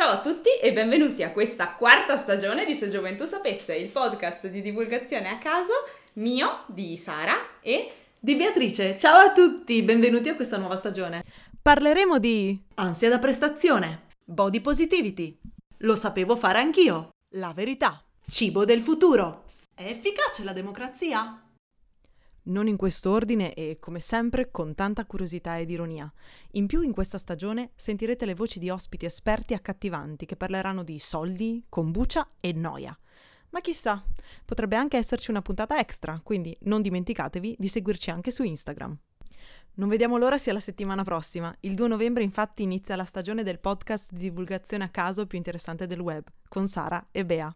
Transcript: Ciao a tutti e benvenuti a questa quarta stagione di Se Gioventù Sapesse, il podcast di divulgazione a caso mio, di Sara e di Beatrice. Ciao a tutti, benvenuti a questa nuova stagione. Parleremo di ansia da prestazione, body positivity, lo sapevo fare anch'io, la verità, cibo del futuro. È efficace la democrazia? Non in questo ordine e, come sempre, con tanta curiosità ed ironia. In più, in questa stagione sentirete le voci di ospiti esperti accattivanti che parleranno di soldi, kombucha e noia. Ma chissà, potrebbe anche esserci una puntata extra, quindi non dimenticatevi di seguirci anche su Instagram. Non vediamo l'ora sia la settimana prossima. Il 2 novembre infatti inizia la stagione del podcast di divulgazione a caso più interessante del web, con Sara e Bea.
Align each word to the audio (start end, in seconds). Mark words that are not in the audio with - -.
Ciao 0.00 0.12
a 0.12 0.20
tutti 0.22 0.48
e 0.58 0.72
benvenuti 0.72 1.22
a 1.22 1.30
questa 1.30 1.74
quarta 1.74 2.16
stagione 2.16 2.64
di 2.64 2.74
Se 2.74 2.88
Gioventù 2.88 3.26
Sapesse, 3.26 3.76
il 3.76 3.90
podcast 3.90 4.46
di 4.46 4.62
divulgazione 4.62 5.28
a 5.28 5.36
caso 5.36 5.74
mio, 6.14 6.64
di 6.68 6.96
Sara 6.96 7.60
e 7.60 7.92
di 8.18 8.34
Beatrice. 8.34 8.96
Ciao 8.96 9.18
a 9.18 9.32
tutti, 9.34 9.82
benvenuti 9.82 10.30
a 10.30 10.36
questa 10.36 10.56
nuova 10.56 10.76
stagione. 10.76 11.22
Parleremo 11.60 12.18
di 12.18 12.58
ansia 12.76 13.10
da 13.10 13.18
prestazione, 13.18 14.06
body 14.24 14.62
positivity, 14.62 15.38
lo 15.80 15.94
sapevo 15.94 16.34
fare 16.34 16.60
anch'io, 16.60 17.10
la 17.34 17.52
verità, 17.52 18.02
cibo 18.26 18.64
del 18.64 18.80
futuro. 18.80 19.44
È 19.74 19.84
efficace 19.84 20.44
la 20.44 20.54
democrazia? 20.54 21.42
Non 22.50 22.66
in 22.66 22.76
questo 22.76 23.10
ordine 23.10 23.54
e, 23.54 23.78
come 23.78 24.00
sempre, 24.00 24.50
con 24.50 24.74
tanta 24.74 25.06
curiosità 25.06 25.58
ed 25.58 25.70
ironia. 25.70 26.12
In 26.52 26.66
più, 26.66 26.82
in 26.82 26.90
questa 26.90 27.16
stagione 27.16 27.70
sentirete 27.76 28.26
le 28.26 28.34
voci 28.34 28.58
di 28.58 28.70
ospiti 28.70 29.04
esperti 29.04 29.54
accattivanti 29.54 30.26
che 30.26 30.34
parleranno 30.34 30.82
di 30.82 30.98
soldi, 30.98 31.64
kombucha 31.68 32.28
e 32.40 32.52
noia. 32.52 32.96
Ma 33.50 33.60
chissà, 33.60 34.04
potrebbe 34.44 34.74
anche 34.74 34.96
esserci 34.96 35.30
una 35.30 35.42
puntata 35.42 35.78
extra, 35.78 36.20
quindi 36.24 36.56
non 36.62 36.82
dimenticatevi 36.82 37.54
di 37.56 37.68
seguirci 37.68 38.10
anche 38.10 38.32
su 38.32 38.42
Instagram. 38.42 38.98
Non 39.74 39.88
vediamo 39.88 40.18
l'ora 40.18 40.36
sia 40.36 40.52
la 40.52 40.58
settimana 40.58 41.04
prossima. 41.04 41.54
Il 41.60 41.74
2 41.74 41.86
novembre 41.86 42.24
infatti 42.24 42.62
inizia 42.62 42.96
la 42.96 43.04
stagione 43.04 43.44
del 43.44 43.60
podcast 43.60 44.12
di 44.12 44.22
divulgazione 44.22 44.82
a 44.82 44.88
caso 44.88 45.26
più 45.28 45.38
interessante 45.38 45.86
del 45.86 46.00
web, 46.00 46.24
con 46.48 46.66
Sara 46.66 47.06
e 47.12 47.24
Bea. 47.24 47.54